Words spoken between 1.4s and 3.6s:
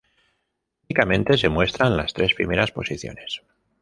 muestran las tres primeras posiciones.